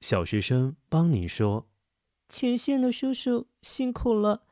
[0.00, 1.68] 小学生帮你说
[2.28, 4.42] ：“前线的叔叔辛苦了，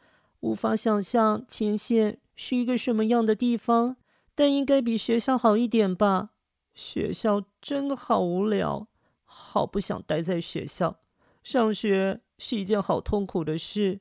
[0.41, 3.97] 无法想象前线是一个什么样的地方，
[4.35, 6.31] 但应该比学校好一点吧？
[6.75, 8.89] 学校真的好无聊，
[9.23, 11.01] 好不想待在学校。
[11.43, 14.01] 上学是一件好痛苦的事。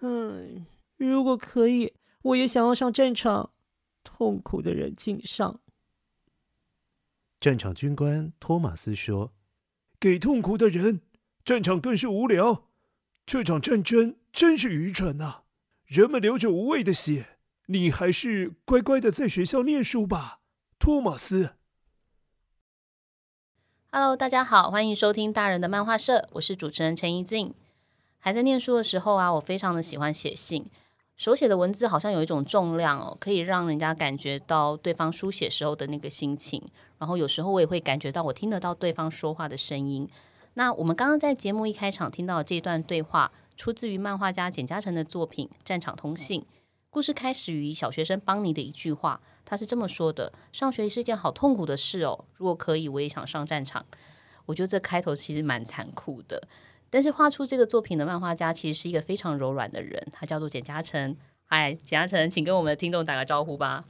[0.00, 3.52] 嗯，如果可以，我也想要上战场。
[4.02, 5.60] 痛苦的人敬上。”
[7.40, 9.32] 战场军官托马斯说。
[10.04, 11.00] 给痛苦的人，
[11.46, 12.66] 战场更是无聊。
[13.24, 15.44] 这场战争真是愚蠢啊！
[15.86, 20.40] 人们流着无谓的血，你还是乖乖的在学校念书吧，
[20.78, 21.54] 托马斯。
[23.90, 27.54] Hello，大家好，欢迎收听大人的漫画社，我是主持人陈怡静。
[28.18, 30.66] 还在念书的时候啊，我非常的喜欢写信，
[31.16, 36.60] 手写的文字好像有一种重量哦，可以让人家感觉到对方书写时候的那个心情。
[36.98, 40.08] 然后有时候我也会感觉到，我听得到对方说话的声音。
[40.54, 46.40] 那我们刚刚在节目一开场听到这段对话，出自于漫画家简嘉诚的作品《战场通信》。
[46.90, 53.84] 故事开始于小学生邦尼的一句话，他是这么说的：“上学是一件好痛苦的事哦，如果可以，我也想上战场。”
[54.46, 56.46] 我觉得这开头其实蛮残酷的。
[56.94, 61.16] 但是画出这个作品的漫画家其实是一个非常柔软的人，他叫做简嘉诚。
[61.44, 63.82] 嗨，简嘉诚，请跟我们的听众打个招呼吧。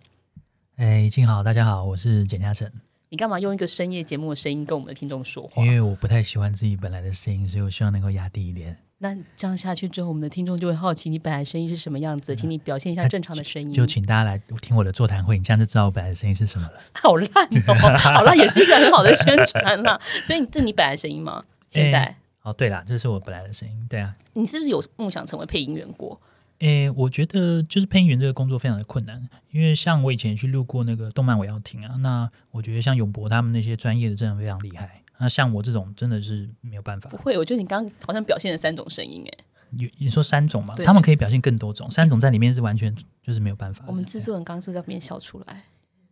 [0.76, 2.66] 哎，静好，大家好，我是简嘉诚。
[3.10, 5.62] 你干嘛用一个深夜节目的声音跟我们的听众说话？
[5.62, 8.74] 因为我不太喜欢自己本来的声音，所以我希望能够压低一点。
[8.96, 13.70] 那这样下去之后，我们的听众就会好奇你本来声音是什么样子，请你表现一下正常的声音。
[13.70, 16.80] 就，就请大家来听我的座谈会，你这样就知道我本来的声音是什么了。
[16.98, 17.28] 好烂
[17.68, 20.00] 哦，好烂，也是一个很好的宣传啦。
[20.22, 21.44] 所以这你本来的声音吗？
[21.68, 21.98] 现 在？
[22.04, 23.86] 欸、哦，对啦，这是我本来的声音。
[23.88, 26.20] 对啊，你是不是有梦想成为配音员过？
[26.58, 31.96] 诶，我觉得就是配音员这个工作非常的困难，因为像我以前去录过那个动漫，我要听啊。
[31.96, 35.02] 那我觉得像永博他们那些专业的真的非常厉害。
[35.18, 37.08] 那像我这种真的是没有办法。
[37.08, 39.38] 不会，我觉得你刚刚好像表现了三种声音，诶，
[39.70, 40.74] 你你说三种嘛？
[40.84, 43.84] 他们可以表现更多种，三种在里面是完全就是没有办法。
[43.88, 45.62] 我们制作人刚刚是不是在边笑出来？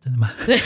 [0.03, 0.29] 真的吗？
[0.45, 0.57] 对，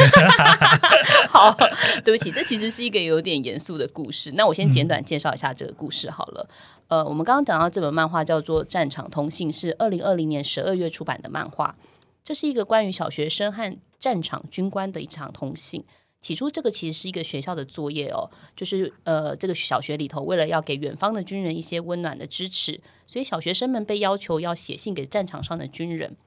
[1.29, 1.55] 好，
[2.03, 4.31] 对不起，这其实是一个有点严肃的故事。
[4.31, 6.49] 那我先简短介绍一下这个故事好了。
[6.87, 11.75] 嗯、呃，我们刚刚讲到这本漫画叫做《战场通信》，是二零二零年十二月出版的漫画。
[12.23, 15.85] 这是一个关于小学生和战场军官的一场通信。
[16.19, 26.17] 起初，这个其实是一个学校的作业哦，就是呃，这个小学里头为了要给远方的军人一些温暖的支持，所以小学生们被要求要写信给战场上的军人。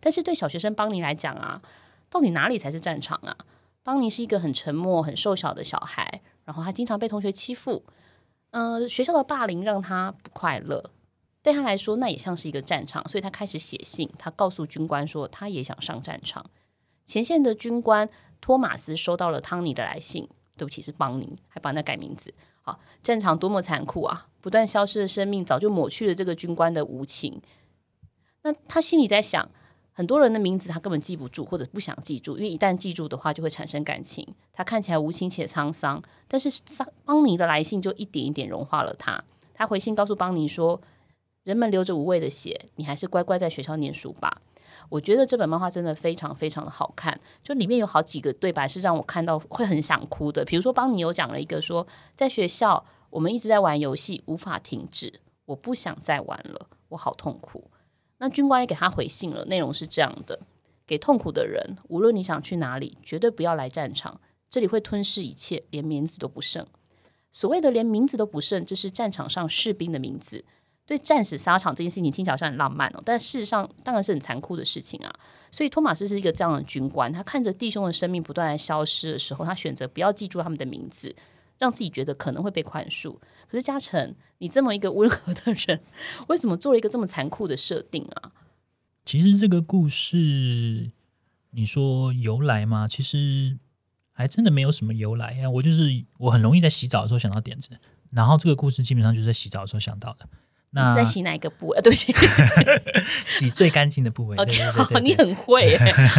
[0.00, 1.62] 但是对小学生邦尼来讲啊。
[2.10, 3.36] 到底哪里才是战场啊？
[3.82, 7.84] 邦尼是一个很沉默、很瘦小的小孩，然后他经常被同学欺负，
[8.50, 10.90] 嗯、学校的霸凌让他不快乐。
[11.42, 16.44] 对他来说，那也像是一个战场，所以他开始写信，他告诉军官说他也想上战场。
[17.06, 18.08] 前线的军官
[18.40, 22.34] 托马斯收到了汤尼的来信，对不起，是邦尼，还帮他改名字。
[22.60, 24.26] 好，战场多么残酷啊！
[24.42, 27.40] 不断消失的生命早就抹去了这个军官的无情。
[28.42, 29.48] 那他心里在想。
[29.98, 34.24] 很多人的名字他根本记不住，或者不想记住，因为一旦记住的话，就会产生感情。
[34.52, 39.20] 他看起来无情且沧桑，但是桑邦尼的来信就一点一点融化了他。
[39.54, 40.80] 他回信告诉邦尼说
[41.42, 44.40] ：“人们流着无谓的血，你还是乖乖在学校念书吧。”
[44.88, 50.44] 我觉得这本漫画真的非常非常的好看，就里面有好几个对白是让我看到会很想哭的。
[50.44, 51.84] 比如说，邦尼有讲了一个说
[52.14, 57.64] ：“在学校，我们一直在玩游戏，无法停止，我不想再玩了，我好痛苦。”
[58.18, 60.40] 那军官也给他回信了，内容是这样的：
[60.86, 64.20] 给痛苦的人，无论你想去哪里，绝对不要来战场，
[64.50, 66.66] 这里会吞噬一切，连名字都不剩。
[67.30, 70.44] 所谓的连名字都不剩，这是战场上士兵的名字。
[70.86, 75.14] 对战死沙场这件事情听起来好像很浪漫哦，但事实上当然是很残酷的事情啊。
[75.52, 81.14] 所以托马斯是一个这样的军官，他看着弟兄的生命不断的消失的时候，他选择不要记住他们的名字。
[81.58, 83.18] 让自己觉得可能会被宽恕，
[83.48, 85.80] 可是嘉诚，你这么一个温和的人，
[86.28, 88.32] 为什么做了一个这么残酷的设定啊？
[89.04, 90.92] 其实这个故事，
[91.50, 92.86] 你说由来吗？
[92.86, 93.58] 其实
[94.12, 95.50] 还真的没有什么由来呀。
[95.50, 97.78] 我就是我很容易在洗澡的时候想到点子，
[98.10, 100.28] 然后这个故事基本上就是在洗澡的时候想到的。
[100.70, 101.80] 那在洗哪一个部位？
[101.80, 102.14] 对不起，
[103.26, 104.36] 洗最干净的部位。
[104.36, 105.78] OK，对对对你很会耶，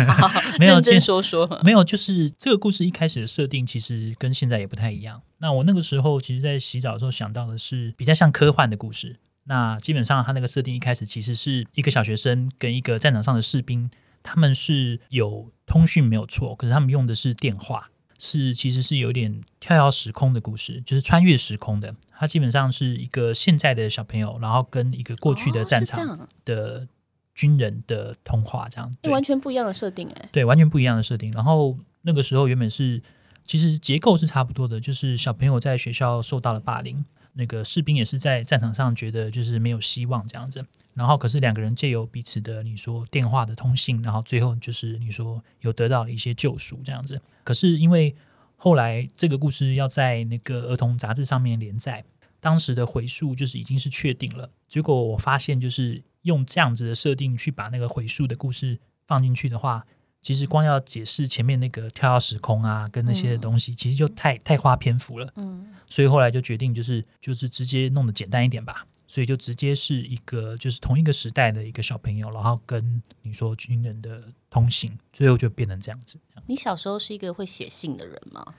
[0.59, 1.47] 没有认真说说。
[1.63, 5.21] 没有，就是这个故事一开始的设定其实跟现在也不太一样。
[5.37, 9.17] 那我那个时候其实，在洗澡的时候想到的是比较像科幻的故事。
[9.45, 13.89] 那基本上他那个设定一开始其实是一个小学生跟一个战场上的士兵，
[14.21, 17.89] 他们是有通讯没有错，可是他们用的是电话。
[18.19, 21.95] 是，其实是有点跳跃时空的故事，就是穿越时空的。
[22.11, 26.85] 它基本上是一个现在的小朋友，然后跟一个过去的战场的
[27.33, 31.31] 军人的通话，这样，完全不一样的设定，哎，对，完全不一样的设定。
[31.31, 33.01] 然后那个时候原本是，
[33.45, 37.05] 其实结构是差不多的，就是小朋友在学校受到了霸凌。
[37.33, 47.21] 那个士兵也是在战场上觉得就是没有希望这样子，然后可是两个人借由彼此的你说电话的通信，然后最后就是你说有得到了一些救赎这样子。
[47.43, 48.15] 可是因为
[48.55, 52.03] 后来这个故事要在那个儿童杂志上面连载，
[52.39, 54.49] 当时的回溯就是已经是确定了。
[54.67, 59.85] 结果我发现就是用这样子的设定去把那个回溯的故事放进去的话。
[60.21, 65.31] 其实光要解释前面那个跳跃时空啊，跟那些的东西，嗯、其实就太太花篇幅了。
[65.35, 68.85] 嗯，所以后来就决定就是就是直接弄得简单一点吧。
[69.07, 74.21] 所以就直接是一个就是同一个时代的一个小朋友，然后跟你说军人的
[74.51, 76.19] 通信，最后就变成这样子。
[76.45, 78.53] 你小时候是一个会写信的人吗？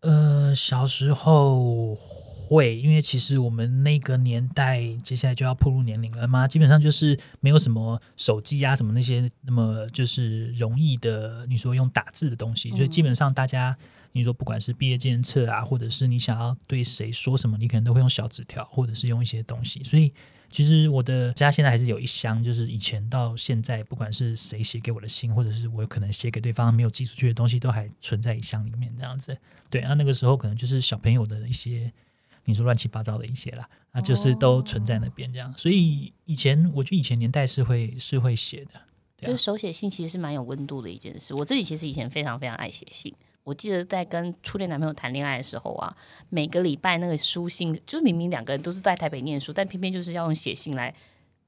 [0.00, 1.98] 呃，小时候。
[2.48, 13.76] 会，因为其实我们那个年代，接下来就要步入年龄了嘛，基本上就是没有什么手机啊，什么那些那么就是容易的，你说用打字的东西，所以基本上大家，
[14.12, 19.82] 你说不管是毕业纪念册啊，或者是你想要对谁说什么，你可能都会用小纸条，或者是用一些东西。
[19.82, 20.12] 所以
[20.48, 29.36] 其实我的家现在还是有一箱，就是以前到现在，不管是谁写给我的信，或者是我可能写给对方没有寄出去的东西，都还存在一箱里面这样子。
[29.68, 31.92] 对，那那个时候可能就是小朋友的一些。
[32.46, 38.80] 你说乱七八糟的一些啦，那就是都存在那边这样，所以以前我觉得以前年代是会是会写的，
[39.18, 41.34] 就是手写信其实是蛮有温度的一件事。
[41.34, 43.12] 我自己其实以前非常非常爱写信，
[43.42, 45.96] 我记得在跟初恋男朋友谈恋爱的时候啊，
[46.28, 50.94] 每个礼拜那个书信，就是明明两个人都是在台北念书，但偏偏就是要用写信来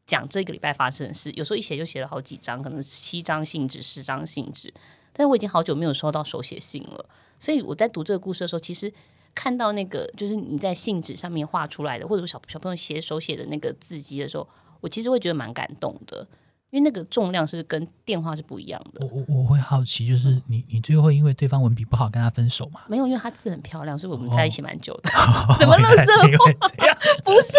[0.04, 1.30] 讲这个礼拜发生的事。
[1.36, 4.74] 有时候一写就写了好几张，可能七张信纸、十张信纸。
[5.12, 7.08] 但是我已经好久没有收到手写信了，
[7.38, 8.92] 所以我在读这个故事的时候，其实。
[9.34, 14.46] 看到那个就是你在信纸上面画出来的，或者说小小朋友写手写的那个字迹的时候，
[14.80, 16.26] 我其实会觉得蛮感动的。
[16.70, 19.00] 因为那个重量是跟电话是不一样的。
[19.00, 22.82] 我我我会好奇，就是你你最后会因为对方文笔不好跟他分手吗？
[22.88, 25.08] 没有，因为他字很漂亮，所以我们在一起蛮久的。
[25.12, 26.52] 哦、 什么乐色话？
[27.24, 27.52] 不是，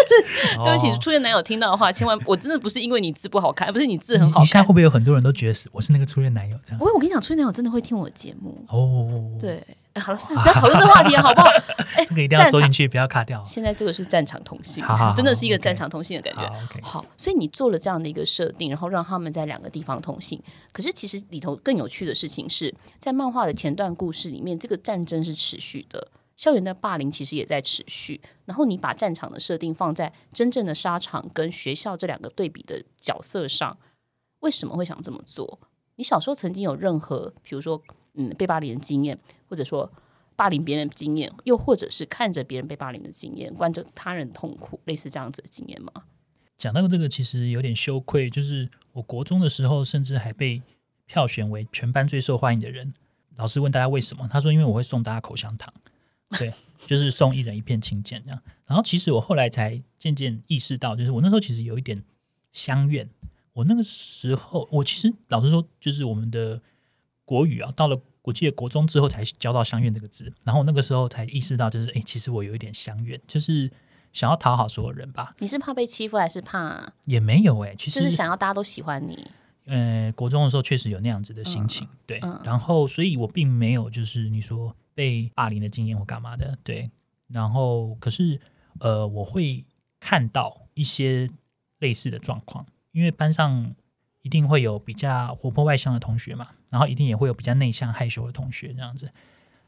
[0.62, 4.42] 对不起，初恋男友听到的话，千万我真的不是因为你字不好看，不是你字很好看。
[4.42, 6.78] 你现在会不会有很多人都觉得是我是那个初恋男友这样？
[6.78, 9.36] 不会，我跟你讲，初恋男友真的会听我的节目哦。
[9.40, 9.60] 对。
[9.94, 11.48] 哎，好了，算了，不要讨论这个话题了，好不好？
[11.96, 13.42] 哎，这个一定要收进去，不要卡掉。
[13.44, 14.84] 现在这个是战场通信，
[15.16, 16.80] 真的是一个战场通信的感觉。
[16.80, 20.40] 好，所以你做了这样的一个设定，然后让他们在两个地方通信。
[20.72, 28.20] 可是其实里头更有趣的事情是在漫画的前段故事里面，这个战争是持续的，校园的霸凌其实也在持续。
[28.44, 33.76] 然后你把战场的设定放在真正的沙场跟学校这两个对比的角色上，
[34.38, 35.58] 为什么会想这么做？
[35.96, 37.82] 你小时候曾经有任何，比如说，
[38.14, 39.18] 嗯，被霸凌的经验，
[39.48, 39.90] 或者说。
[40.36, 45.92] 霸凌别人的经验，又或者是看着别人被霸凌的经验，观着他人痛苦，类似这样子的经验吗？
[46.56, 50.62] 讲到这个，其实有点羞愧，就是我国中的时候，甚至还被
[51.04, 52.94] 票选为全班最受欢迎的人。
[53.36, 55.70] 老师问大家为什么，他说因为我会送大家口香糖，
[56.38, 56.50] 对，
[56.86, 58.42] 就是送一人一片请柬这样。
[58.64, 62.02] 然后其实我后来才渐渐意识到，就是我那时候其实有一点
[62.54, 63.06] 相怨。
[63.52, 66.62] 我那个时候，我其实老实说，就是我们的
[67.30, 67.96] 国语啊，到了。
[68.22, 73.68] 我记得国中之后才教到“相愿”这个字，然后那个时候才意识到，就是哎，其实我有一点相愿，就是
[74.12, 75.34] 想要讨好所有人吧。
[75.38, 76.92] 你是怕被欺负，还是怕？
[77.06, 79.26] 也没有哎，其实就是想要大家都喜欢你。
[79.64, 82.20] 呃，国中的时候确实有那样子的心情，嗯、对。
[82.22, 86.90] 嗯、然后，所以我并没有就是你说被霸凌的经验或干嘛的，对。
[87.26, 88.38] 然后，可是
[88.80, 89.64] 呃，我会
[89.98, 91.30] 看到一些
[91.78, 93.74] 类似的状况，因为班上。
[94.22, 99.10] 一定会有比较活泼外向的同学嘛，然后一定也会有比较内向害羞的同学这样子。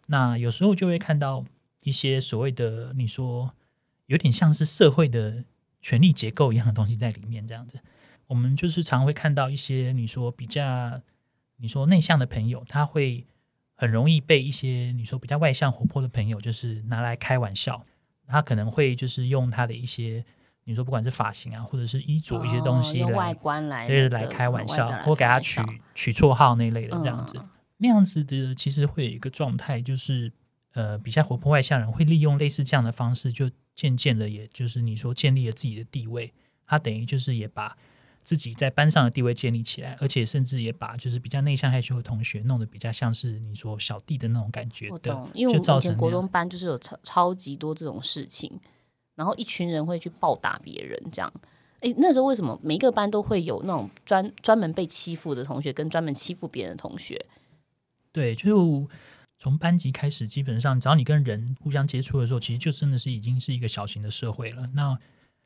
[0.06, 1.44] 那有时候就会看到
[1.82, 3.54] 一些所谓的你说
[4.06, 5.44] 有点像是社会的
[5.80, 7.80] 权力结构一样的东西在里面这样子。
[8.26, 11.00] 我们就是常会看到一些你说比较
[11.56, 13.26] 你说内向的朋友，他会
[13.74, 17.86] 很容易被一些你说比较外向活泼的朋友就是拿来开玩笑，
[18.26, 20.24] 他可能会就是用他的一些。
[20.64, 25.60] 你说不管是发型啊，或者是衣着一些东西，哦、用外观来对来开玩笑，或给他取
[25.94, 30.32] 取绰号那类的这样子，嗯、那样子的其实会有一个状态，就是
[30.74, 36.32] 呃比较活泼外向人会利用类似这样的方式，就渐渐的，也就是你说建立了自己的地位，
[36.66, 37.76] 他等于就是也把
[38.22, 44.88] 自己在班上的地位建立起来，而且甚至也把就是比较内向害羞的同学弄得比较像是你说小弟的那种感觉。
[44.90, 48.60] 我懂，因为我们以前国中班就是有超超级多这种事情，
[49.22, 51.32] 然后一群人会去暴打别人，这样。
[51.78, 57.24] 诶，那时候为什么每个班都会有那种专专门被欺负的同学，跟专门欺负别人的同学？
[58.10, 58.88] 对，就
[59.38, 64.70] 从班级开始，基本上只要你跟人互相接触的时候，其实就真的是已经是一个小型的社会了。
[64.74, 64.98] 那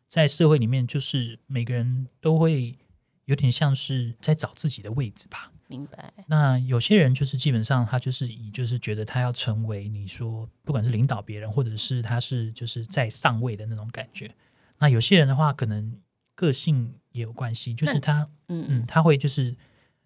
[0.08, 2.78] 在社会里面，就是每个人都会
[3.26, 5.52] 有点像是在找自己的位置吧。
[5.68, 6.12] 明白。
[6.26, 14.30] 那有些人就是基本上他就是以就是觉得他要成为你说不管是领导别人，或者是他是就是在上位的那种感觉。
[14.78, 15.98] 那有些人的话，可能
[16.34, 19.56] 个性也有关系，就是他嗯嗯，他会就是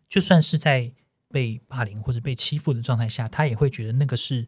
[0.09, 0.93] 就算是在
[1.29, 4.47] 被霸凌或者被欺负的状态下，他也会觉得那个是。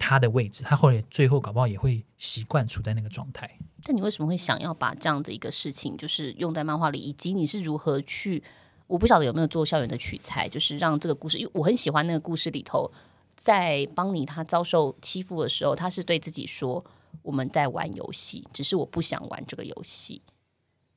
[0.00, 3.50] 他的位置，他后来最后搞不好也会习惯处在那个状态。
[3.82, 8.44] 但你为什么会想要把这样的一个事情，就是用在漫画里，以及你是如何去？
[8.88, 12.90] 我不晓得有没有做校园的取材，就是让这个故事，因为我很喜欢那个故事里头，
[13.36, 16.84] 在邦妮他遭受欺负的时候，他是对自己说
[17.22, 20.22] ：“我们在玩游戏，只是我不想玩这个游戏。”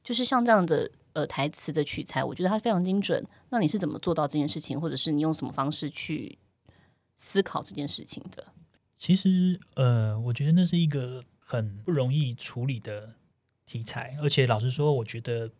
[0.03, 3.23] 就是像这样的呃台词的取材，我觉得他非常精准。
[3.49, 6.39] 那你是怎么做到这件事情，或者是你用什么方式去
[7.15, 8.47] 思考这件事情的？
[8.97, 13.15] 其实，呃，我觉得那是一个很不容易处理的
[13.65, 15.51] 题材，而且老实说，我觉得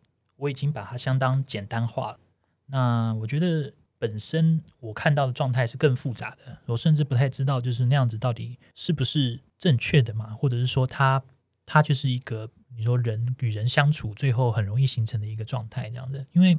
[0.42, 2.20] 我已经把它相当简单化了。
[2.68, 11.22] 那我觉得本身我看到的状态是更复杂的，我甚至不太知道就是那样子到底是不是正确的嘛，或者是说它
[11.66, 16.58] 它就是一个你说人与人相处最后很容易形成的一个状态这样子，因为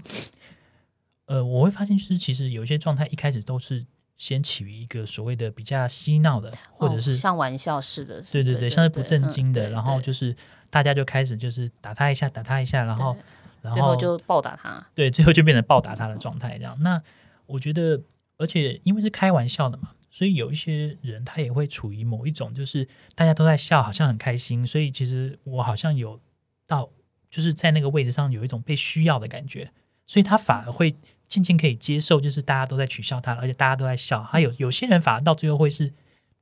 [1.26, 3.84] 呃，我会发现就是其实有一些状态一开始都是。
[4.18, 10.36] 先起于一个所谓的比较嬉闹的，或者是、哦、像玩笑似的，对对对，像是不正经的，然后就是
[10.70, 13.16] 大家就开始就是打他一下，打他一下，然后
[13.62, 16.76] 然后最后就暴打他，对，最后就变成暴打他的状态这样。
[16.82, 17.02] 那
[17.46, 18.02] 我觉得，
[18.36, 26.20] 而且因为是开玩笑的嘛，所以有一些人他也会处于某一种就是大家都在笑，好像很开心，所以其实我好像有
[26.66, 26.90] 到
[27.30, 29.70] 就是在那个位置上有一种被需要的感觉，
[30.06, 30.94] 所以他反而会。
[31.28, 34.22] 渐渐可以接受，就是大家都在取笑他，而且大家都在笑。
[34.22, 35.90] 还有有些人反而到最后会是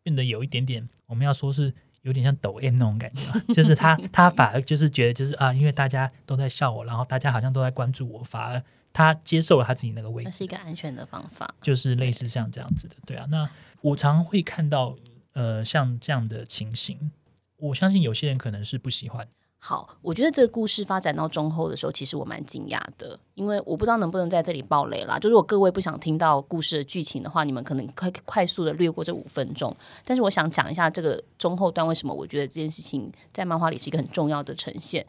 [0.02, 1.72] 变得有一点点，我们要说是
[2.02, 3.22] 有点像抖 M 那种感觉，
[3.54, 10.28] 就是他他反而就是觉得就是啊，因为大家都在笑我，然后大家好像都在关注我，反而他接受了他自己那个位置。
[10.28, 13.26] 那是一个安全的方法，就是类似像这样子的，对啊。
[13.30, 13.48] 那
[13.82, 14.96] 我常会看到
[15.32, 17.10] 呃像这样的情形，
[17.56, 19.26] 我相信有些人可能是不喜欢。
[19.62, 25.18] 好，我觉得这个故事发展到中后的时候，其实我蛮惊讶的，因为我不知道能不能在这里爆雷啦。
[25.18, 29.76] 就如果各位不想听到故事的剧情的话，你们可能快快速的略过这五分钟。
[30.02, 35.06] 但是我想讲一下这个中后段为什么我觉得这件事情在漫画里是一个很重要的呈现。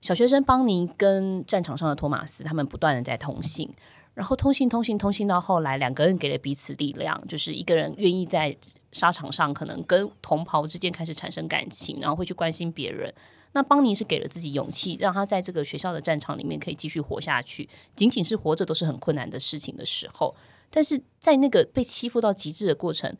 [0.00, 3.72] 小学生邦尼跟战场上的托马斯他们不断的在通信，
[4.14, 8.56] 然后通信通信通信到后来，两个人给了彼此力量，就是一个人愿意在
[8.90, 13.14] 沙场上可能跟同袍之间开始产生感情，然后会去关心别人。
[13.52, 17.68] 那邦尼是给了自己勇气，让他在这个学校的战场里面可以继续活下去。
[17.94, 20.34] 仅仅是活着都是很困难的事情的时候，
[20.70, 23.16] 但是在那个被欺负到极致的过程，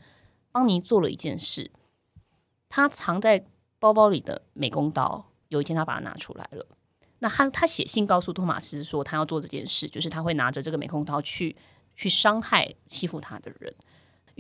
[0.50, 1.70] 邦尼做了一件事。
[2.68, 3.44] 他藏在
[3.78, 6.66] 包包里的美工刀，有一天他把它拿出来了。
[7.18, 11.54] 那他他写信告诉托马斯说，他要做这件事，就是他会拿着这个美工刀去
[11.94, 13.74] 去伤害欺负他的人。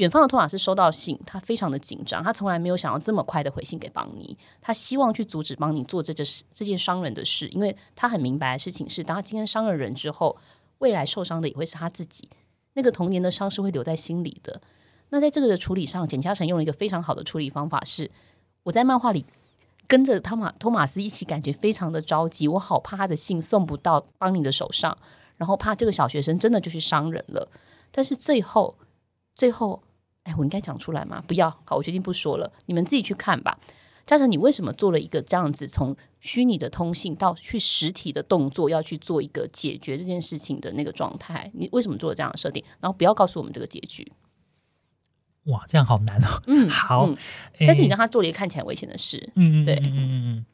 [0.02, 10.36] 远方的托马斯收到信，他非常的紧张，他从来没有想要这么快的回信给邦尼，他希望去阻止邦尼做这件事，这件伤人的事，因为他很明白的事情是，当他今天伤了人之后，
[10.78, 12.28] 未来受伤的也会是他自己，
[12.72, 14.60] 那个童年的伤是会留在心里的。
[15.10, 18.10] 那在这个的处理上，简嘉诚用了一个非常好的处理方法是，
[18.64, 19.24] 我在漫画里
[19.86, 24.98] 跟着汤马托马斯一起，感觉非常的着急，我好怕他的信送不到邦尼的手上，
[25.36, 27.48] 然后怕这个小学生真的就去伤人了，
[27.92, 28.74] 但是最后。
[29.34, 29.82] 最后，
[30.24, 31.22] 哎，我应该讲出来吗？
[31.26, 33.58] 不要，好，我决定不说了，你们自己去看吧。
[34.04, 41.50] 嘉诚，你为什么做了一个这样子，从虚拟的通信到去实体的动作，要去做一个解决这件事情的那个状态？
[41.54, 42.64] 你为什么做了这样的设定？
[42.80, 44.12] 然后不要告诉我们这个结局。
[45.44, 46.42] 哇，这样好难哦。
[46.46, 47.06] 嗯，好。
[47.06, 47.16] 嗯，
[47.60, 49.32] 但是你让他做了一个看起来危险的事。
[49.36, 50.46] 嗯对，嗯嗯嗯嗯。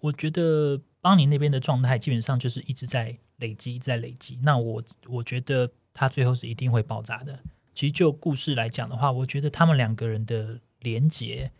[0.00, 4.38] 我觉得邦尼那边的状态基本上就是一直在累积，在累积。
[4.42, 7.38] 那我我觉得他最后是一定会爆炸的。
[7.74, 11.50] 其实就故事来讲的话，我觉得他们两个人的连结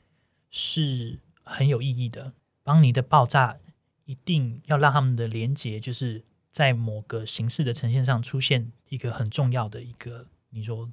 [0.51, 2.33] 是很有意义的。
[2.63, 3.59] 邦尼的爆炸
[4.05, 10.91] 一定要让他们的连结，就是在某个形式的呈现上出现一个很重要的一个，你说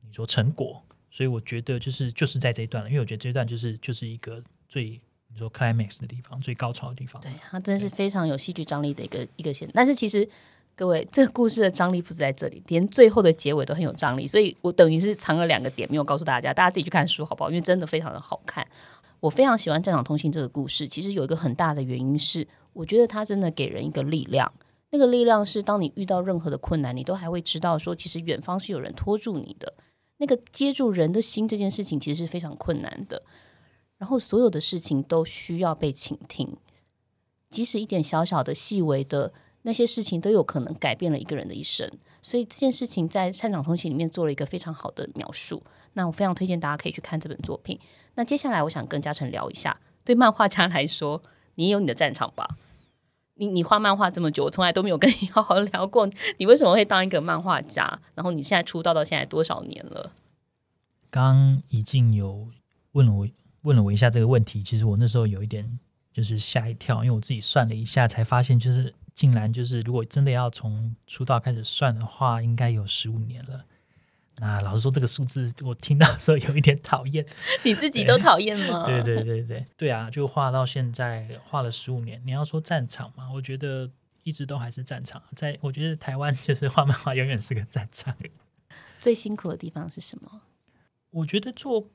[0.00, 0.82] 你说成果。
[1.08, 7.22] 所以我觉得就是就是在这一段了，因为我觉得这一段就是就是一个最你说 climax 的地方，最高潮的地方。
[7.22, 9.70] 对，它真的是非常有戏剧张力的一个一个线。
[9.72, 10.28] 但是其实
[10.76, 14.26] 各位，这个故事的张力不是在这里，连最后的结尾都很有张力。
[14.26, 17.48] 所以我等于是藏了两个点没有告诉大家，大家自己去看书好不好？
[17.48, 18.66] 因为真的非常的好看。
[19.20, 24.52] 我非常喜欢《战场通信》这个故事，其实有一个很大的原因是，我觉得它真的给人一个力量。
[24.90, 29.72] 那个力量是，当你遇到任何的困难，你都还会知道说，其实远方是有人拖住你的。
[30.18, 33.22] 那个接住人的心这件事情，其实是非常困难的。
[33.96, 36.54] 然后所有的事情都需要被倾听，
[37.50, 39.32] 即使一点小小的、细微的
[39.66, 41.90] 那些事情，都有可能改变了一个人的一生。
[42.22, 45.60] 所以这件事情在《战场通信》里面做了一个非常好的描述。
[45.94, 47.76] 那我非常推荐大家可以去看这本作品。
[48.14, 51.20] 那接下来我想跟嘉诚聊一下，对漫画家来说，
[51.56, 52.56] 你有你的战场吧？
[53.34, 56.08] 你你画漫画这么久，我从来都没有跟你 好好聊过，
[56.38, 58.00] 你为什么会当一个漫画家？
[58.14, 60.12] 然后你现在出道到现在多少年了？
[61.10, 62.46] 刚已经有
[62.92, 63.28] 问了我
[63.62, 65.76] 问了我一下这个问题，其实我那时候有一点
[66.12, 73.64] 就是吓一跳，因为我自己算了一下，才发现就是竟然就是如果真的要从出道开始算的话，应该有十五年了。
[74.38, 77.24] 那老实说，这个数字我听到的时候有一点讨厌。
[77.64, 78.84] 你自己都讨厌吗？
[78.84, 80.10] 对对对对对啊！
[80.10, 82.20] 就画到现在画了十五年。
[82.26, 83.90] 你要说战场嘛，我觉得
[84.24, 85.22] 一直都还是战场。
[85.34, 88.14] 在我觉得台湾就是 画漫画永远是个战场。
[89.00, 90.42] 最辛苦的地方是什么？
[91.08, 91.88] 我觉得做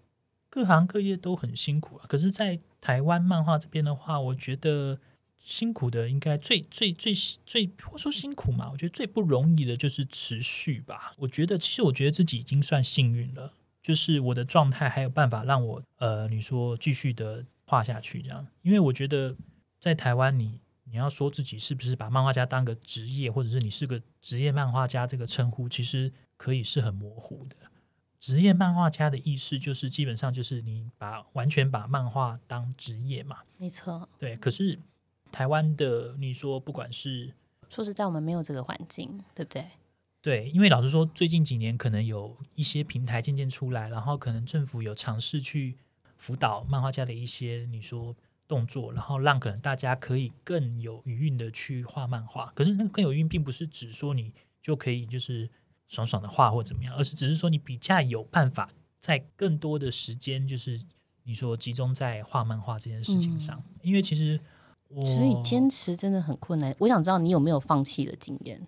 [0.50, 2.06] 各行各业都很辛苦啊。
[2.08, 4.98] 可是，在台湾漫画这边的话，我觉得。
[5.44, 7.14] 辛苦的应该最最最
[7.46, 8.70] 最，或说辛苦嘛？
[8.72, 11.14] 我觉得最不容易的就是持续吧。
[11.18, 18.48] 我觉得其实我觉得自己已经算幸运了，就是我的状态还有办法让我呃，你说继续的画下去这样。
[18.62, 19.36] 因为我觉得
[19.80, 27.56] 在台湾，你你要说自己是不是把漫画家当个职业，或者是你是个职业漫画家这个称呼，其实可以是很模糊的。
[28.20, 33.40] 职业漫画家的意思就是基本上就是你把完全把漫画当职业嘛。
[33.58, 34.38] 没错，对。
[34.38, 34.78] 可是。
[35.32, 37.34] 台湾的，你说不管是
[37.70, 39.66] 说实在，我们没有这个环境，对不对？
[40.22, 45.78] 对，因为老实说，最近几年可能有一些平台渐渐出来，然后可能政府有尝试去
[46.18, 48.16] 辅导漫画家的一些你说
[48.48, 52.52] 动作，然后让可能大家可以更有余韵的去画漫画。
[52.54, 55.50] 可是那个更有余韵，并不是指说你就可以就是
[55.88, 60.80] 爽爽的画或怎么样，而是只是说你比较有办法在更多的时间，就是
[61.24, 64.40] 你说集中在画漫画这件事情上，嗯、因为其实。
[65.06, 66.76] 所以坚持真的很困难。
[66.80, 68.68] 我想知道你有没有放弃的经验？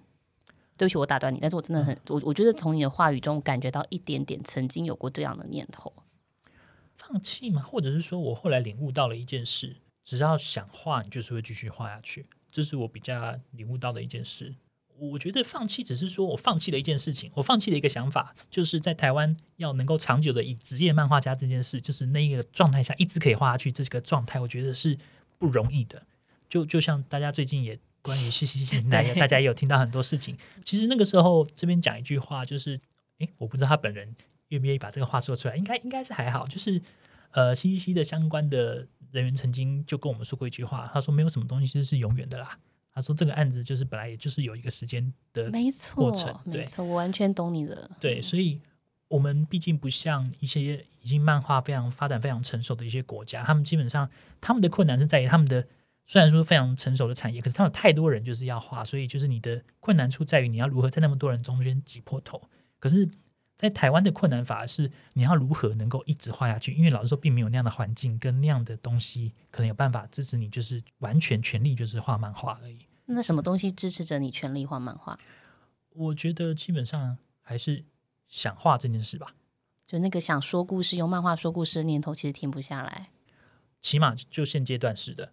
[0.76, 5.92] 对不起，我打断你，但是我真的很我我觉得从你的话语中感觉到一点点曾经有过这样的念头。
[6.96, 7.62] 放弃吗？
[7.62, 12.26] 或者是说我后来领悟到了一件事：只要想画，你就是会继续画下去。
[12.52, 14.56] 这是我比较领悟到的一件事。
[14.98, 24.98] 我觉得放弃只是说我放弃了一件事情，我放弃了一个想法，就是在台湾要能够长久的以职业漫画家这件事，就是那一个状态下一直可以画下去，这个状态，我觉得是
[25.38, 26.04] 不容易的。
[26.54, 30.38] 就就像大家最近也关于西西西大家大家也有听到很多事情。
[30.64, 32.80] 其实那个时候这边讲一句话，就是，
[33.18, 34.16] 诶，我不知道他本人
[34.50, 36.46] 愿不愿意把这个话说出来，应该应该是还好。
[36.46, 36.80] 就是，
[37.32, 42.60] 呃，西西西的相关的人员曾经就跟我们说过一句话，他说没有什么东西是永远的啦。
[42.94, 47.90] 他说这个案子就是本来也就是有一个时间的过程，没错，没错，我完全懂你的。
[48.00, 48.62] 对，所以
[49.08, 54.08] 我们毕竟不像一些已经漫画非常发展非常成熟的一些国家，他们基本上
[54.40, 55.66] 他们的困难是在于他们的。
[56.06, 62.50] 虽然说非常成熟的产业，可是他有太多人就是要画，所以就是你的困难处在于你要如何在那么多人中间挤破头。
[62.80, 63.10] 可是，
[63.56, 72.86] 在台湾的困难反而是你要如何能够一直画下去，因为老实说，并没有那样的环境跟那样的东西，可能有办法支持你，就是完全全力就是画漫画而已。
[73.06, 75.18] 那什么东西支持着你全力画漫画？
[75.90, 77.86] 我觉得基本上还是
[78.28, 79.36] 想画这件事吧。
[79.88, 83.10] 就那个想说故事、用漫画说故事的念头，其实停不下来。
[83.80, 85.32] 起码就现阶段是的。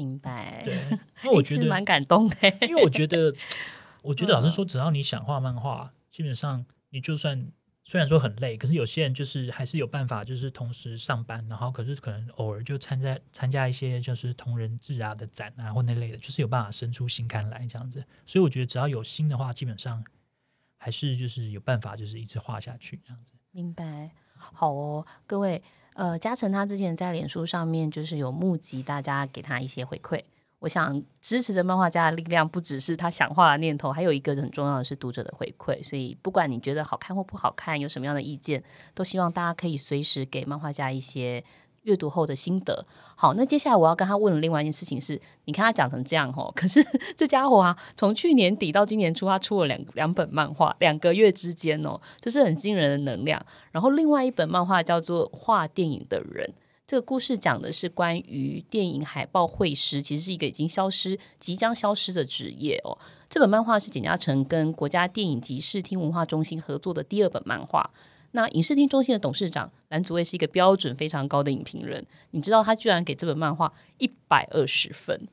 [0.00, 0.78] 明白，对，
[1.22, 2.36] 那我觉得蛮感动的，
[2.66, 3.34] 因为我觉得，
[4.02, 7.52] 我觉得老实说，只要你想画漫画，基本上你就算
[7.84, 18.02] 虽然说很累，可是有些人就是还是有办法，就是同时上班，然后可是可能偶尔就参加参加一些就是同人志啊的展啊或那类的，就是有办法生出新刊来这样子。
[18.24, 20.02] 所以我觉得只要有心的话，基本上
[20.78, 23.32] 还是就是有办法，就是一直画下去这样子。
[23.50, 25.62] 明白，好哦，各位。
[25.94, 30.20] 呃，嘉诚他之前在脸书上面就是有募集大家给他一些回馈。
[30.60, 35.82] 我想支持着漫画家的力量，不只是他想画的念头，还有一个很重要的是读者的回馈。
[35.82, 38.62] 所以不管你觉得好看或不好看，有什么样的意见，
[38.94, 41.42] 都希望大家可以随时给漫画家一些。
[41.82, 42.84] 阅读后的心得。
[43.16, 53.44] 好，那接下来我要跟他问的另外一件事情是，你看他讲成这样吼， 可是这家伙啊，从去年底到今年初，他出了两两本漫画，两个月之间哦，这是很惊人的能量。
[53.72, 56.46] 然后另外一本漫画叫做《画电影的人》，
[56.86, 62.96] 这个故事讲的是关于电影海报绘师，其实是一个已经消失、即将消失的职业哦。
[63.28, 67.90] 这本漫画是简嘉诚跟国家电影及视听文化中心合作的第二本漫画。
[68.32, 75.28] 那影视厅中心的董事长蓝祖蔚是一个标准非常高的影评人，你知道他居然给这本漫画一百二十分，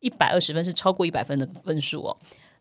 [0.00, 2.16] 一百二十分是超过一百分的分数哦。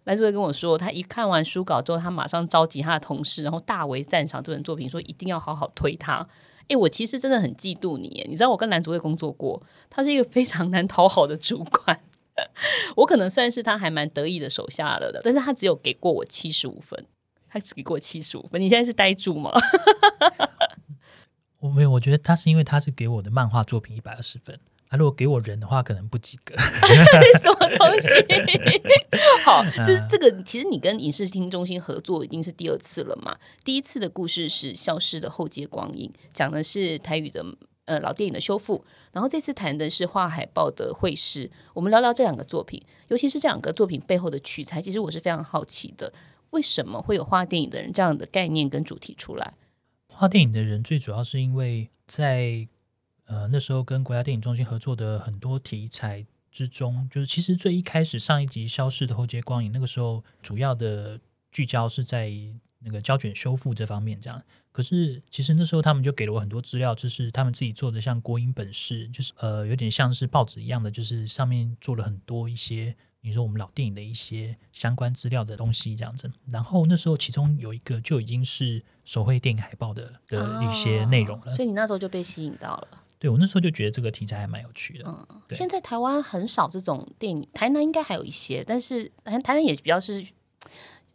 [0.05, 6.27] 蓝祖蔚跟我说，他一看完书稿之后，他马上召集他的同事，然后大为赞赏这本作品，说一定要好好推他。
[6.67, 11.99] 诶，我其实真的很嫉妒你，你知道我跟蓝祖蔚工作过，他是一个非常难讨好的主管。
[12.97, 17.05] 我可能算是他还蛮得意的手下了的，但是他只有给过我七十五分，
[17.55, 18.61] 他只给过七十五分。
[18.61, 19.49] 你现在是呆住吗？
[21.59, 26.53] 我没有，我觉得他是因为他是给我的漫画作品一百二十分，啊，如果给我人的话，可能不及格。
[27.39, 28.09] 什么东西？
[29.45, 30.43] 好，就是这个。
[30.43, 33.37] 其实你跟影视厅中心合作已经是第二次了嘛？
[33.63, 37.41] 第一次的故事是《消失的后街光影》，讲的是台语的。
[37.85, 41.51] 呃，老电影的修复，然后这次谈的是画海报的绘师。
[41.71, 44.81] 我们聊聊这两个作品，尤其是这两个作品背后的取材。
[44.81, 46.11] 其实我是非常好奇的，
[46.51, 49.53] 为什么会有画电影的人这样的概念跟主题出来？
[50.07, 52.67] 画电影的人最主要是因为在
[53.25, 61.19] 呃那时候跟国家电影中心合作的很多题材之中，就是其实最一开始上一集《消失的后街光影》那个时候，主要的
[61.51, 62.31] 聚焦是在
[62.79, 64.41] 那个胶卷修复这方面，这样。
[64.71, 76.31] 可是，其实那时候他们就给了我很多资料，就是他们自己做的，像国影本事，就是呃，有点像是报纸一样的，就是上面做了很多一些，你说我们老电影的一些相关资料的东西这样子。
[76.51, 82.87] 然后那时候其中有一个就已经是手绘电影海报的的一些内容了，哦，所以你那时候就被吸引到了。
[83.17, 85.05] 对，我那时候就觉得这个题材还蛮有趣的。
[85.07, 90.25] 嗯，现在台湾很少这种电影，台南应该还有一些，但是台台南也比较是。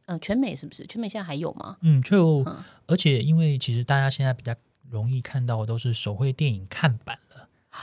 [0.07, 0.85] 嗯，全美是不是？
[0.89, 1.77] 全美现在还有吗？
[1.83, 4.53] 嗯，就、嗯、而且因为其实大家现在比较
[4.91, 7.30] 容易看到的都是手绘电影看板了，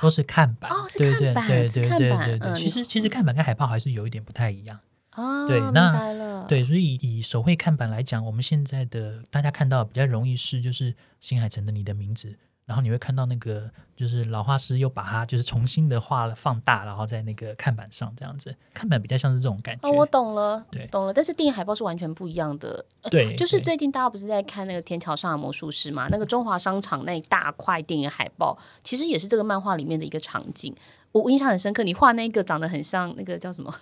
[0.02, 0.72] 都是看板。
[0.72, 2.50] 哦，是看板，对对对对对对。
[2.50, 4.80] 嗯、其实其实看板跟海报还是有一点不太一样。
[5.16, 12.38] 哦，对，那对，所以以手绘看板来讲，我们现在的大家看到比较容易是就是新海诚的你的名字。
[12.68, 19.88] 然后你会看到那个，就是老画师又把它就是重新的画了放大，然后在那个看板上这样子，看板比较像是这种感觉。
[19.88, 21.14] 哦，我懂了，对，懂了。
[21.14, 22.86] 但是电影海报是完全不一样的。
[23.10, 26.10] 对，就是最近大家不是在看那个《天桥上的魔术师》嘛？
[26.12, 30.76] 那个中华商场那一大块电影海报，其实也是这个漫画里面的一个场景。
[31.22, 33.74] 我印象很深刻，你画那个长得很像那个叫什么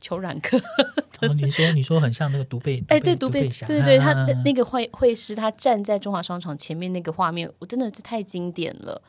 [0.00, 0.58] 裘冉克？
[1.20, 2.82] 哦，你说你说很像那个独臂？
[2.88, 9.00] 哎，对，独臂，对对对，他的那个绘绘师，他站在中华商场前面那个画面，我真的是太经典了。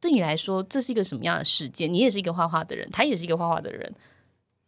[0.00, 1.86] 对你来说，这是一个什么样的世界？
[1.86, 3.94] 你也是一个画画的人，他也是一个画画的人，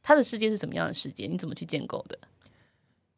[0.02, 1.26] 他的世界是什么样的世界？
[1.26, 2.18] 你怎么去建构的？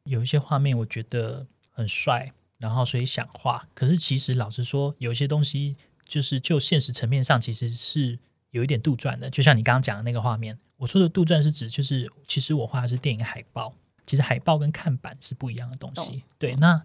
[0.04, 3.68] 有一些画面我觉得很帅，然后所以想画。
[3.74, 8.18] 可是其实老实说，有一些东西就是就现实层面上其实是。
[8.50, 10.58] 有一点杜撰的，就像你刚刚讲的那个画面。
[10.76, 13.74] 我说的杜撰是指，就是其实我画的是电影海报，
[14.06, 16.22] 其实海报跟看板是不一样的东西。
[16.38, 16.80] 对，那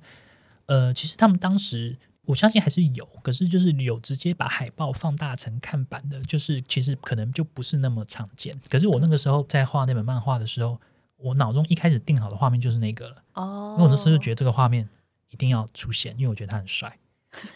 [0.66, 1.96] 呃，其实他们当时
[2.26, 8.60] 我相信还是有，可是就是有直接把海报放大成看板的，就是其实可能就不是那么常见。
[8.68, 10.82] 可是我那个时候在画那本漫画的时候，
[11.18, 13.24] 我脑中一开始定好的画面就是那个了。
[13.34, 14.90] 哦，因为我那时候就觉得这个画面
[15.30, 16.98] 一定要出现，因为我觉得他很帅。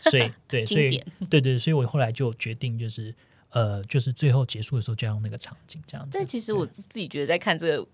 [0.02, 3.16] 所以对，所以对对，所以我后来就决定就是。
[3.52, 6.12] 呃，就是最后结束的时候就要用那个场景这样子。
[6.14, 7.88] 但其实我自己觉得，在看这个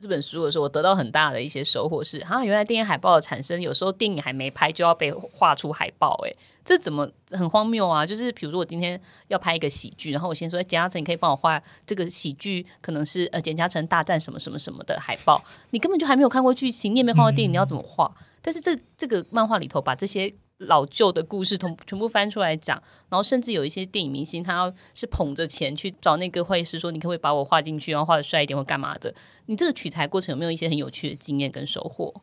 [0.00, 8.04] 这本书的时候，我得到很大的一些收获是，啊，原来电影海报的产生，有时候电影还没拍就要被画出海报，哎，这怎么很荒谬啊？
[8.04, 18.12] 就是比如说我今天要拍一个喜剧，然后我先说简嘉诚，你可以帮我画这个喜剧，可能是呃简嘉诚大战什么什么什么的海报，你根本就还没有看过剧情，你也没看过电影，你要怎么画？
[18.18, 20.34] 嗯、但是这这个漫画里头把这些。
[20.58, 29.14] 老旧的故事，同全部翻出来讲，然后甚至有一些电影明星，他要是捧着钱去找那个绘师说：“你可不可以把我画进去，然后画得帅一点，或干嘛的？”
[29.46, 32.22] 你这个取材过程有没有一些很有趣的经验跟收获？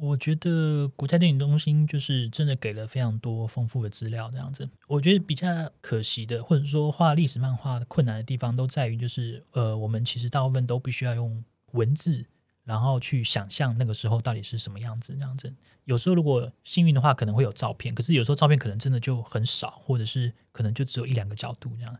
[0.00, 4.66] 我觉得国家电影中心就是真的给了非常多丰富的资料，这样子。
[4.88, 5.46] 我觉得比较
[5.82, 12.24] 可惜的，或者说画历史漫画困难的地方，都在于就是呃，我们其实大部分都必须要用文字。
[12.64, 15.54] 然后去想象那个时候到底是什么样子，这样子。
[15.84, 21.98] 有时候如果幸运的话，可能会有照片，可是有时候照片可能真的就很少，或者是可能就只有一两个角度这样。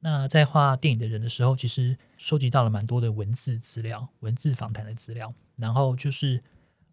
[0.00, 6.42] 那在画电影的人的时候，其实收集到了蛮多的文字资料、文字访谈的资料，然后就是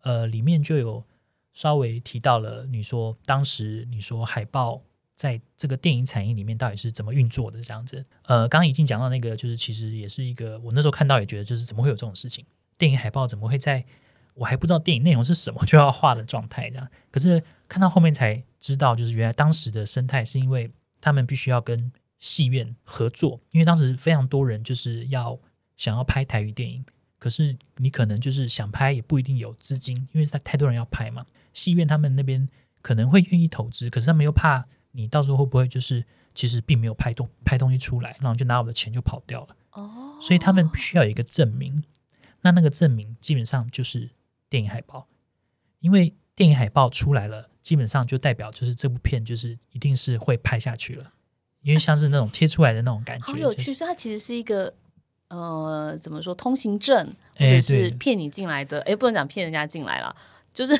[0.03, 1.03] 呃，里面就有
[1.51, 4.81] 稍微提到了你说当时你说海报
[5.17, 8.05] 在这个电影产业里面到底是怎么运作的这样子。
[8.23, 12.45] 呃，刚刚已经讲到那个，就是其实也是一个我那时候看到也觉得，就是怎么会有这种事情。
[12.81, 13.85] 电影海报怎么会在
[14.33, 16.87] 我还不知道电影内容是什么就要画的状态这样？
[17.11, 25.37] 可是看到后面才知道，就是原来当时的生态是因为他们必须要跟戏院合作，因为当时非常多人就是要
[25.77, 26.83] 想要拍台语电影，
[27.19, 31.23] 可是你可能就是想拍也不一定有资金，因为太太多人要拍嘛。
[31.53, 32.49] 戏院他们那边
[32.81, 39.55] 可能会愿意投资，可是他们又怕你到时候会不会就是其实并没有拍东拍东西出来，然后就拿我的钱就跑掉了。
[39.73, 41.83] 哦，所以他们必须要有一个证明，
[42.41, 44.09] 那那个证明基本上就是
[44.49, 45.07] 电影海报，
[45.79, 51.13] 因为电影海报出来了，基本上就代表就是这部片就是一定是会拍下去了，
[51.61, 53.73] 因为像是那种贴出来的那种感觉，好有趣。
[53.73, 54.73] 所以它其实是一个
[55.27, 58.81] 呃，怎么说通行证，或者是骗你进来的？
[58.81, 60.15] 哎，不能讲骗人家进来了。
[60.53, 60.75] 就是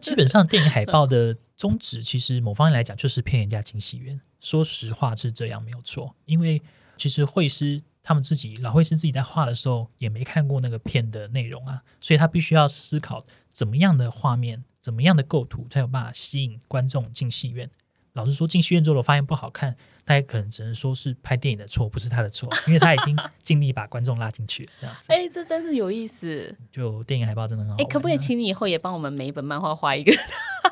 [0.00, 4.18] 基本上电影海报的宗旨，其实某方面来讲就是骗人家进戏院。
[4.40, 6.62] 说实话是这样没有错，因为
[6.96, 17.68] 其实会师他们自己老会师自己在画的时候也没看过那个片的内容啊，所以他必须要思考怎么样的画面、怎么样的构图才有办法吸引观众进戏院。
[18.14, 24.72] 老实说，进戏院之后发现不好看，大家可能只能说是拍电影的错，不是他的错， 因为他已经尽力把观众拉进去了。
[24.80, 26.56] 这样子，哎、欸，这真是有意思。
[26.72, 27.76] 就电影海报真的很好。
[27.76, 30.10] 哎、欸，可不可以请你以后也帮我们每一本漫画画一个？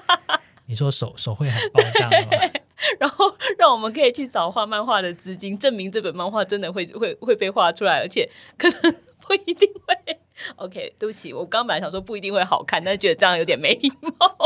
[0.65, 2.51] 你说手手绘海报这样吗？
[2.99, 10.19] 然后 让我们可以去找画漫画的资金，证明这本漫画真的会会会被画出来，而且可能 不一定会。
[10.57, 14.37] OK，对不起，我刚本来想说不一定会好看，但是觉得这样有点没礼貌。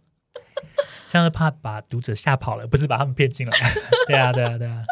[1.08, 3.52] 这样是怕把读者吓跑了，不是把他们骗进来。
[4.06, 4.82] 对啊，对啊，对啊，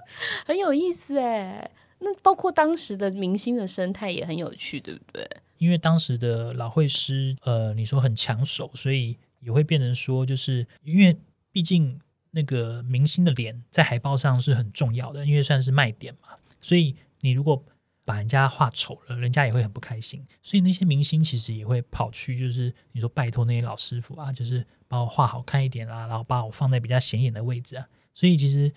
[0.46, 1.70] 很有意思哎。
[1.98, 5.26] 那包括当时的明星的生态也很有趣，对不对？
[5.58, 11.16] 因为当时的老绘师，呃，你说很抢手，所以也会变成说，就是因为
[11.50, 11.98] 毕竟
[12.34, 16.36] 那个明星的脸在海报上是很重要的，因为算是卖点嘛。
[16.60, 17.64] 所以你如果
[18.04, 20.26] 把人家画丑了，人家也会很不开心。
[20.42, 24.66] 所以那些明星其实也会跑去，就是你说拜托那些老师傅啊，就是。
[24.86, 27.88] 把我画好看一点啦，然后把我放在比较显眼的位置啊。
[28.14, 28.72] 所以其实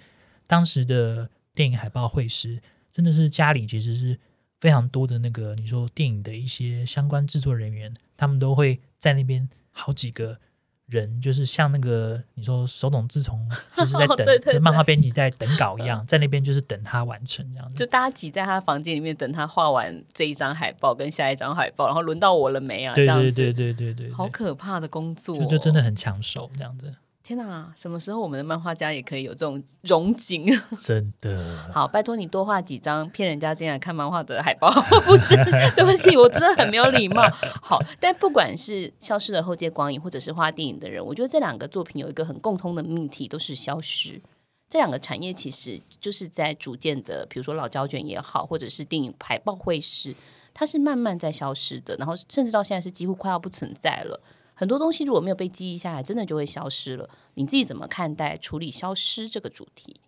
[0.48, 2.60] 当时的电影海报绘师
[2.92, 4.20] 真的是家里其实是
[4.60, 10.40] 非常多的那个你说电影的一些相关制作人员，他们都会在那边好几个。
[10.88, 13.38] 人就是像那个你说手冢治虫，
[13.76, 17.76] 就是在等，哦、对对对，漫画编辑在等稿一样，在那边就是等他完成这样子。
[17.76, 22.96] 就大家挤在他房间里面等他画完这一张海报跟下一张海报，然后轮到我了没啊？
[22.96, 26.94] 对对对对这样子对对对，对，好可怕的工作，哦，就就真的很抢手这样子。
[27.28, 27.70] 天哪！
[27.76, 30.46] 什么时候我们的漫画家也可以有这种荣景？
[30.82, 34.72] 真的好，拜托你多画几张骗人家进来看漫画的海报。
[35.02, 35.36] 不是，
[35.76, 37.22] 对不起，我真的很没有礼貌。
[37.62, 44.22] 好，但不管是消失的后街光影，或者是画电影的人，我觉得这两个作品有一个很共通的命题，都是消失。
[44.70, 50.16] 这两个产业其实就是在逐渐的，比如说老胶卷也好，或者是电影海报会师，
[50.54, 54.22] 它是慢慢在消失的，然后甚至到现在是几乎快要不存在了。
[54.60, 57.08] 很多东西如果没有被记忆下来，真的就会消失了。
[57.36, 60.02] 你自己怎么看待处理消失这个主题？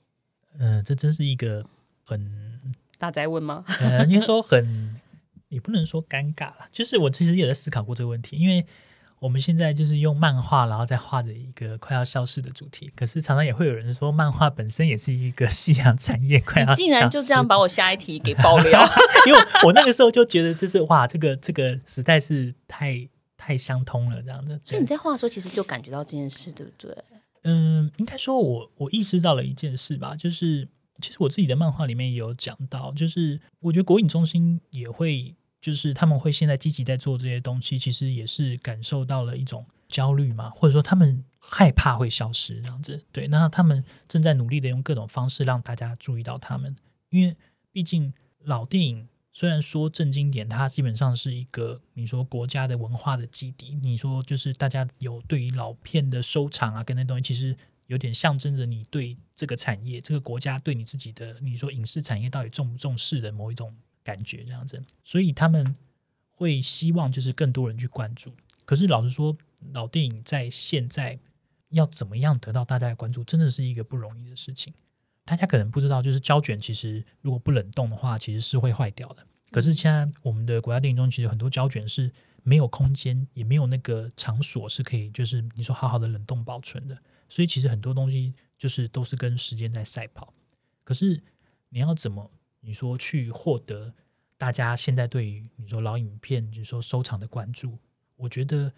[0.58, 1.64] 嗯、呃，这真是一个
[2.04, 2.28] 很
[2.98, 3.64] 大哉问吗？
[3.80, 5.00] 呃，应该说很，
[5.50, 6.68] 也不能说尴尬啦。
[6.74, 8.66] 就是我其实也在思考过这个问题，因为
[9.20, 12.92] 我们现在就是用漫画，然后再画着一个快要消失的主题。
[12.96, 16.74] 可是常常也会有人说，漫画本身也是一个 夕阳产业，快要。
[16.74, 18.84] 竟然就这样把我下一题给爆料，
[19.28, 23.08] 因为我那个时候就觉得，就是哇，这个这个实在是太。
[23.39, 24.60] 太相通了，这样子。
[24.65, 26.93] 所以你在画的时候，其实就感觉到这件事，对不对？
[27.43, 30.67] 嗯，应该说我我意识到了一件事吧，就是
[31.02, 43.02] 其实我自己的漫画里面也有讲到，就是我觉得国影中心也会，就是他们会现在积极在做这些东西，其实也是感受到了一种焦虑嘛，或者说他们害怕会消失这样子。
[43.13, 46.75] 对，那他们正在努力的用各种方式让大家注意到他们，
[47.10, 47.36] 因为
[47.71, 49.08] 毕竟老电影。
[49.32, 53.80] 虽然说正经点，它基本上是一个你说国家的文化的基底。
[53.82, 57.56] 你说就是大家有对于老片的收藏啊，跟那东西，其实
[57.88, 64.84] 有点象征着你对这个产业、这个国家对你自己的你说影视产业到底重不重视的某一种感觉这样子。
[65.04, 65.76] 所以他们
[66.32, 68.34] 会希望就是更多人去关注。
[68.65, 69.38] 可是老实说，
[69.74, 71.18] 老电影在现在
[71.70, 74.74] 要怎么样得到大家的关注，真的是一个不容易的事情。
[75.30, 79.28] 大家可能不知道，就是胶卷其实如果不冷冻的话，其实是会坏掉的。
[79.52, 82.12] 可是现在我们的国家电影中，其实很多胶卷是
[82.42, 86.98] 没有空间，也没有那个场所是可以，就是你说好好的冷冻保存的。
[87.30, 90.34] 所以其实很多东西就是都是跟时间在赛跑。
[90.84, 91.22] 可是
[91.70, 93.94] 你要怎么你说去获得
[94.36, 97.78] 大家现在对于你说老影片，就是说收藏的关注，
[98.15, 98.74] 我觉得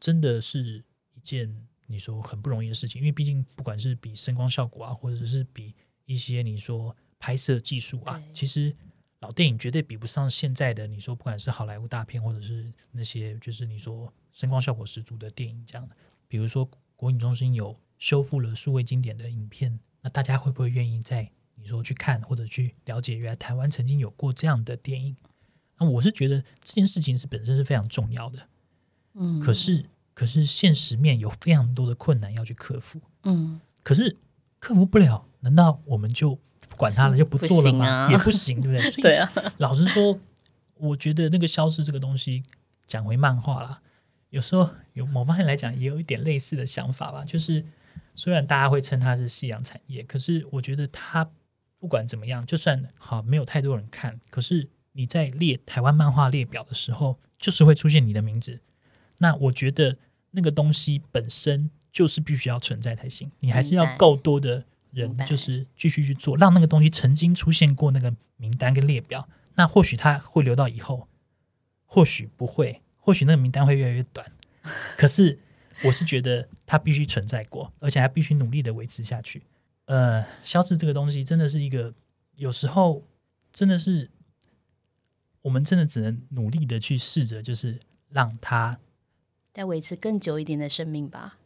[0.00, 0.82] 真的是
[1.14, 1.68] 一件。
[1.86, 8.74] 你说很不容易的事情，因为毕竟不管是比声光效果啊，或者是比一些你说拍摄技术啊，其实
[9.20, 10.86] 老电影绝对比不上现在的。
[10.86, 15.96] 你说不管是好莱坞大片，或者是那些就是你说声光效果十足的电影这样的。
[16.28, 25.16] 比如说国影中心有修复了数位经典的影片，那大家会不会愿意在你说去看或者去了解，原来台湾曾经有过这样的电影。
[25.78, 28.48] 那我是觉得这件事情是本身是非常重要的，
[29.14, 29.84] 嗯，可是
[30.16, 34.16] 可是现实面有非常多的困难要去克服，嗯，可是
[34.58, 36.36] 克服不了，难道我们就
[36.76, 38.08] 管他了就不做了吗？
[38.08, 38.90] 不啊、也不行，对不对？
[39.02, 40.18] 对啊，老实说，
[40.78, 42.42] 我觉得那个消失这个东西，
[42.88, 43.80] 讲回漫画啦，
[44.30, 47.62] 有时候有某方面来讲也有一点类似的想法吧，就是
[48.14, 51.30] 虽然大家会称它是夕阳产业，可是我觉得它
[51.78, 54.68] 不管怎么样，就算好没有太多人看，可是。
[54.98, 58.62] 你在列台湾漫画列表的时候，就是会出现你的名字。
[59.18, 59.98] 那我觉得
[60.36, 63.28] 那个东西本身就是必须要存在才行。
[63.40, 69.28] 你还是要够多的人，就是继续去做，让那个东西曾经出现过那个名单跟列表。
[69.54, 71.08] 那或许它会留到以后，
[71.86, 74.24] 或许不会，或许那个名单会越来越短。
[74.98, 75.38] 可是
[75.82, 79.42] 我是觉得它必须存在过，而且还必须努力的维持下去。
[79.86, 81.94] 呃，消失这个东西真的是一个，
[82.36, 83.02] 有时候
[83.52, 84.10] 真的是。
[85.42, 87.78] 我们真的只能努力的去试着，就是
[88.10, 88.76] 让它
[89.56, 91.38] 再维持更久一点的生命吧。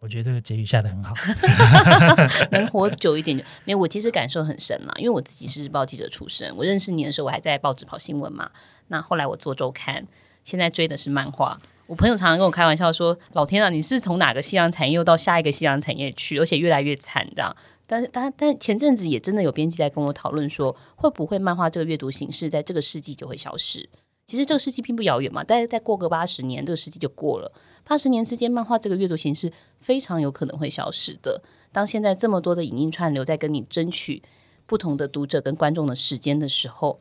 [0.00, 1.14] 我觉得这个结语下得很好，
[2.52, 3.78] 能活久一点就没有。
[3.78, 6.54] 我其实感受很深啦，因为我自己是日报记者出身。
[6.54, 8.50] 我认识你的时候，我还在报纸跑新闻嘛。
[8.88, 10.06] 那后来我做周刊，
[10.44, 11.58] 现在追的是漫画。
[11.86, 23.88] 我朋友常常跟我开玩笑说：“老天啊，你是从哪个夕阳产业又到下一个夕阳产业去，而且越来越惨这样。”但是，但但前阵子也真的有编辑在跟我讨论说，会不会漫画这个阅读形式在这个世纪就会消失？
[24.32, 27.52] 其实这个世纪并不遥远嘛，但是再过个八十年，这个世纪就过了。
[27.84, 31.42] 八十年之间，漫画这个阅读形式非常有可能会消失的。
[31.70, 34.22] 当现在这么多的影音串流在跟你争取
[34.64, 36.98] 不同的读者跟观众的时间的时候，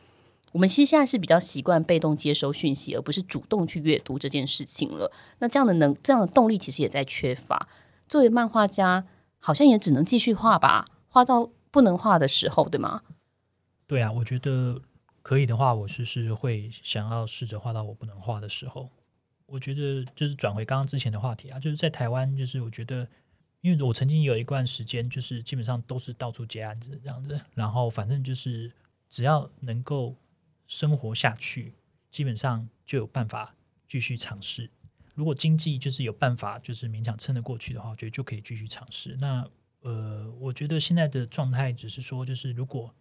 [0.52, 5.12] 我们其实现在是比较习惯被动接收讯息，而不是主动去阅读这件事情了。
[5.40, 7.68] 那这样的能这样的动力其实也在缺乏。
[8.10, 9.06] 作为漫画家。
[9.44, 13.02] 好像也只能继续画吧，画到不能画的时候，对吗？
[13.88, 14.80] 对啊，我觉得
[15.22, 18.90] 可以的话，我是是会想要试着画到我不能画的时候。
[19.46, 23.08] 我觉得就是转回刚刚之前的话题啊，就是在台湾，就是我觉得，
[23.60, 28.72] 因为我曾经有一段时间，就是基本上都是到处接案子这样子，然后反正就是
[29.10, 30.16] 只要能够
[30.68, 31.74] 生活下去，
[32.10, 33.54] 基本上就有办法
[33.88, 34.70] 继续尝试。
[35.14, 39.18] 如果经济就是有办法，就是勉强撑得过去的话，我觉得就可以继续尝试。
[39.20, 39.46] 那
[39.82, 42.96] 呃，我觉得现在的状态只是说，就是如果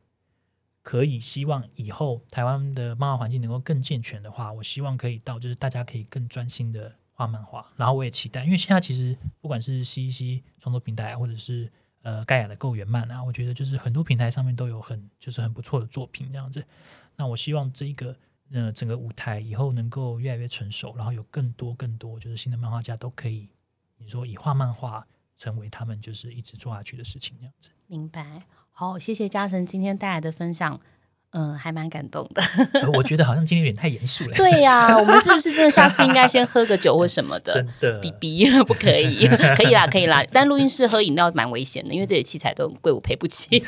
[0.83, 7.67] 可以，希望以后台湾的漫画环境能够更健全的话，我希望可以到，就是大家可以更专心的画漫画。
[7.77, 11.71] 然后我也期待，因为现在其实不管是 CCC 创作平台，或者是
[12.03, 16.65] 呃盖亚的 Go 原漫啊，我觉得就是很多平台上面都有很就是很不错的作品这样子。
[17.17, 18.17] 那我希望这一个。
[18.53, 23.49] 呃整个舞台以后能够越来越成熟，然后有更多更多就是新的漫画家都可以，
[23.97, 25.07] 你说以画漫画
[25.41, 27.71] 成为他们就是一直做下去的事情，那样子。
[27.87, 30.79] 明白，好，谢谢嘉诚今天带来的分享。
[31.33, 32.43] 嗯，还蛮感动的。
[32.93, 34.33] 我觉得好像今天有点太严肃了。
[34.37, 37.53] 对呀、啊，我们是不是真的下次应该先喝个酒或什么的？
[37.55, 40.25] 真的，比比不可以， 可以啦，可以啦。
[40.33, 43.63] 但录音室喝饮料蛮危险的，因为这些器材都很贵，我赔不起。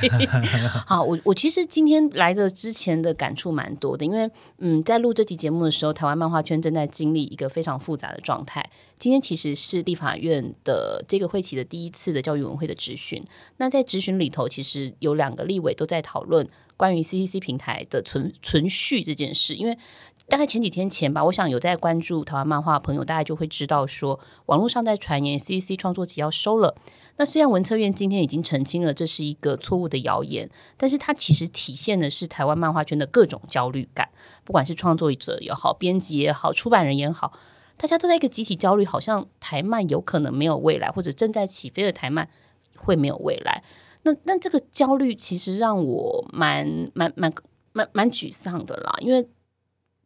[0.87, 8.69] 好，我我其实今天来的之前的感触蛮多的，因为嗯，在录这期节目的时候，台湾漫画圈正在经历一个非常复杂的状态。
[8.99, 13.23] 今天其实是立法院的这个会期的第一次的教育委员会的质询。
[13.59, 16.49] 那在质询里头，其实有两个立委都在讨论。
[16.83, 19.79] 关于 CCC 平台的存存续这件事，因为
[20.27, 26.75] 大概前几天前吧，我想有在关注台湾漫画的朋友，大概就会知道说，网络上在传言 CCC 创作集要收了。
[27.19, 34.09] 那虽然文策院今天已经澄清了这是一个错误的谣言，但是它其实体现的是台湾漫画圈的各种焦虑感，
[34.43, 37.33] 不管是创作者也好，编辑也好，出版人也好，
[37.77, 42.29] 大家都在一个集体焦虑，好像台漫有可能没有未来，或者正在起飞的台漫
[42.77, 43.63] 会没有未来。
[44.05, 47.33] 那那这个焦虑其实让我蛮蛮蛮
[47.73, 49.29] 蛮蛮沮丧的啦，因为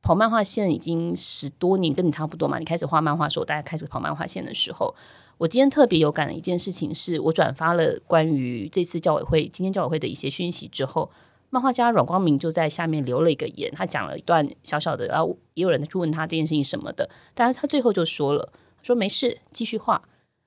[0.02, 2.58] 跑漫画线已经十多年，跟你差不多嘛。
[2.58, 4.94] 你开始画漫画的时候，大家开始跑漫画线的时候，
[5.38, 11.10] 我今天特别有感的一件事情是，我转发了关于这次教委会今天教委会的一些讯息之后，
[11.50, 20.02] 漫画家阮光明就在下面留了一个言，他讲了一段小小的，然后也有人去问他这件事情什么的，但是他最后就说了，说没事，继续画。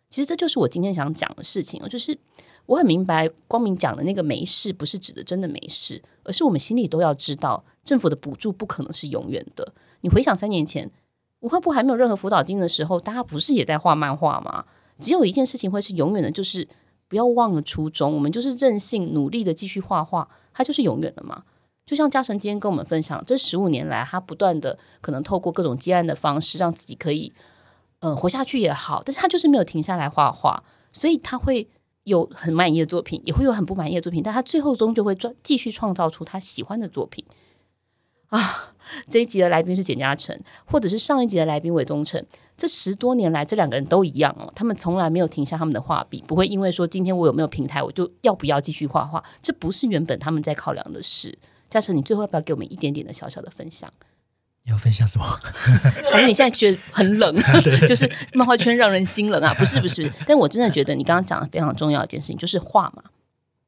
[0.10, 2.18] 其实这就是我今天想讲的事情，就是。
[2.70, 9.74] 我很明白，光明讲的那个没事，不是指的真的没事，而是我们心里都要知道，政府的补助不可能是永远的。
[10.02, 10.92] 你回想三年前，
[11.40, 14.66] 文化部还没有任何辅导金的时候，大家不是也在画漫画吗？
[15.00, 16.68] 只有一件事情会是永远的，就是
[17.08, 18.14] 不要忘了初衷。
[18.14, 21.42] 我们就是任性努力的继续画画，它就是永远的嘛。
[21.88, 27.34] 就像嘉诚今天跟我们分享，这十五年来，他不断的可能透过各种接案的方式，让自己可以
[28.02, 30.64] 嗯、活下去也好，但是他就是没有停下来画画，
[30.94, 31.68] 所以他会。
[32.04, 37.24] 有很满意的作品，也会有很不满意的作品，但他最后终究会创继续创造出他喜欢的作品
[38.28, 38.74] 啊。
[39.08, 42.26] 这一集的来宾是简嘉诚，或者是上一集的来宾韦宗成。
[42.58, 51.38] 这十多年来，这两个人都一样哦，他们从来没有停下他们的画笔，不会因为说今天我有没有平台，我就要不要继续画画，这不是原本他们在考量的事。
[51.70, 53.94] 嘉诚，你最后要不要给我们一点点的小小的分享？
[54.70, 55.26] 要分享什么？
[56.12, 57.36] 还是你现在觉得很冷？
[57.88, 59.54] 就是漫画圈让人心冷啊？
[59.56, 63.04] 不是不是，但我真的觉得你刚刚讲的非常重要一件事情，就是画嘛。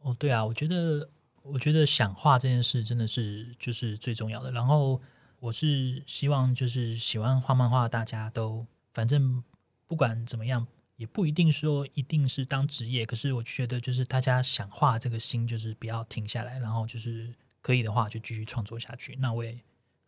[0.01, 1.09] 哦，对啊，我觉得
[1.43, 4.51] 我觉得想画这件事真的是就是最重要的。
[4.51, 5.01] 然后
[5.39, 8.65] 我是希望就是喜欢画漫画，大家都。
[8.93, 9.41] 反正
[9.87, 13.05] 不管怎么样，也不一定说一定是当职业。
[13.05, 19.17] 可是我觉得，就是大家想画这个心，就是不要停下来，然后就是可以的话，就继续创作下去。
[19.21, 19.57] 那我也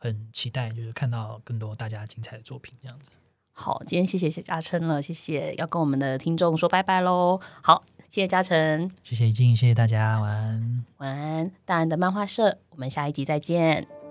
[0.03, 3.09] 很期待，就是看到更多大家精彩的作品这样子。
[3.53, 7.39] 好，今天谢谢嘉诚了，谢谢，要跟我们的听众说拜拜喽。
[7.61, 14.02] 好，谢谢嘉诚，谢谢一静，谢谢大家，晚安，晚安，大人的漫画社，我们下一集再见。